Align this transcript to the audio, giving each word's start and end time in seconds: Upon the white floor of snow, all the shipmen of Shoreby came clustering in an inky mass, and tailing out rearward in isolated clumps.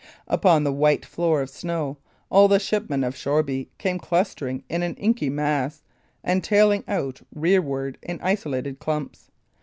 Upon 0.27 0.63
the 0.63 0.73
white 0.73 1.05
floor 1.05 1.43
of 1.43 1.51
snow, 1.51 1.99
all 2.31 2.47
the 2.47 2.57
shipmen 2.57 3.03
of 3.03 3.15
Shoreby 3.15 3.69
came 3.77 3.99
clustering 3.99 4.63
in 4.67 4.81
an 4.81 4.95
inky 4.95 5.29
mass, 5.29 5.83
and 6.23 6.43
tailing 6.43 6.83
out 6.87 7.21
rearward 7.35 7.99
in 8.01 8.19
isolated 8.23 8.79
clumps. 8.79 9.29